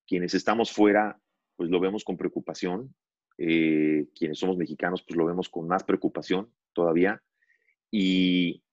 [0.06, 1.20] Quienes estamos fuera,
[1.56, 2.94] pues lo vemos con preocupación.
[3.38, 7.24] Eh, quienes somos mexicanos, pues lo vemos con más preocupación todavía.
[7.90, 8.64] Y,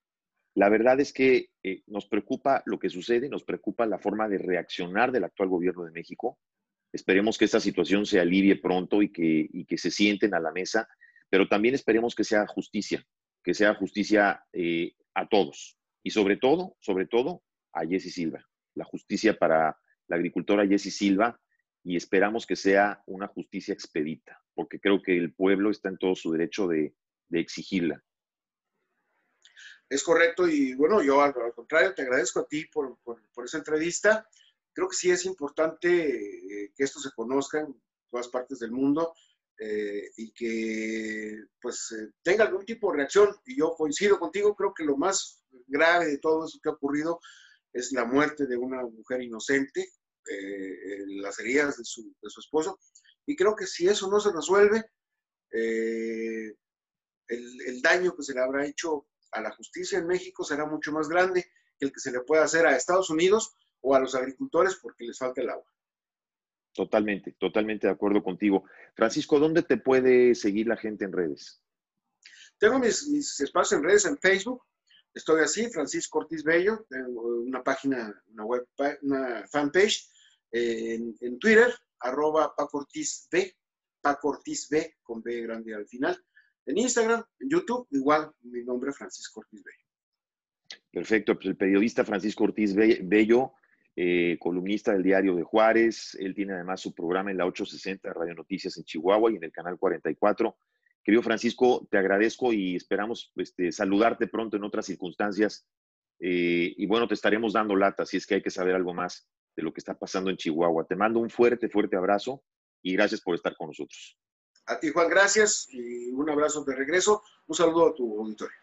[0.58, 4.38] la verdad es que eh, nos preocupa lo que sucede, nos preocupa la forma de
[4.38, 6.40] reaccionar del actual gobierno de México.
[6.92, 10.88] Esperemos que esta situación se alivie pronto y que, se sienten a la mesa,
[11.30, 13.06] pero también esperemos que sea justicia,
[13.44, 18.44] que sea justicia eh, a todos y sobre todo, sobre todo a Jesse Silva,
[18.74, 19.78] la justicia para
[20.08, 21.40] la agricultora Jesse Silva
[21.84, 26.16] y esperamos que sea una justicia expedita, porque creo que el pueblo está en todo
[26.16, 26.94] su derecho de
[27.30, 28.02] exigirla.
[29.88, 32.98] Es correcto y bueno, yo al, contrario te agradezco a ti por,
[33.44, 34.28] esa entrevista.
[34.72, 37.74] Creo que sí es importante eh, que esto se conozca en
[38.10, 39.14] todas partes del mundo
[39.58, 43.34] eh, y que pues eh, tenga algún tipo de reacción.
[43.46, 47.18] Y yo coincido contigo, creo que lo más grave de todo eso que ha ocurrido
[47.72, 49.88] es la muerte de una mujer inocente,
[51.22, 52.78] las heridas de su, de su, esposo.
[53.24, 54.84] Y creo que si eso no se resuelve,
[55.50, 56.56] el,
[57.28, 61.08] el daño que se le habrá hecho a la justicia en México será mucho más
[61.08, 61.46] grande
[61.78, 65.04] que el que se le pueda hacer a Estados Unidos o a los agricultores porque
[65.04, 65.70] les falta el agua.
[66.72, 68.64] Totalmente, totalmente de acuerdo contigo.
[68.94, 71.60] Francisco, ¿dónde te puede seguir la gente en redes?
[72.58, 74.62] Tengo mis, mis espacios en redes en Facebook.
[75.14, 76.86] Estoy así, Francisco Ortiz Bello.
[76.88, 78.68] Tengo una página, una web,
[79.02, 80.08] una fanpage.
[80.50, 83.54] En, en Twitter, arroba Paco Ortiz B,
[84.00, 86.24] Paco Ortiz B, con B grande al final.
[86.68, 90.82] En Instagram, en YouTube, igual, mi nombre es Francisco Ortiz Bello.
[90.90, 93.54] Perfecto, pues el periodista Francisco Ortiz Bello,
[93.96, 98.34] eh, columnista del diario de Juárez, él tiene además su programa en la 860 Radio
[98.34, 100.58] Noticias en Chihuahua y en el canal 44.
[101.02, 105.66] Querido Francisco, te agradezco y esperamos este, saludarte pronto en otras circunstancias.
[106.20, 109.26] Eh, y bueno, te estaremos dando lata si es que hay que saber algo más
[109.56, 110.86] de lo que está pasando en Chihuahua.
[110.86, 112.44] Te mando un fuerte, fuerte abrazo
[112.82, 114.18] y gracias por estar con nosotros.
[114.68, 117.22] A ti, Juan, gracias y un abrazo de regreso.
[117.46, 118.58] Un saludo a tu auditorio.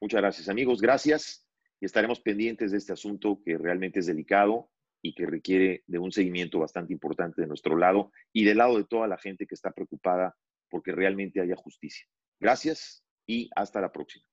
[0.00, 0.80] Muchas gracias, amigos.
[0.80, 1.44] Gracias
[1.80, 4.70] y estaremos pendientes de este asunto que realmente es delicado
[5.02, 8.84] y que requiere de un seguimiento bastante importante de nuestro lado y del lado de
[8.84, 10.36] toda la gente que está preocupada
[10.70, 12.06] porque realmente haya justicia.
[12.38, 14.24] Gracias y hasta la próxima.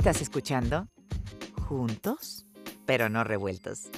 [0.00, 0.88] Estás escuchando
[1.68, 2.46] Juntos,
[2.86, 3.90] pero no revueltos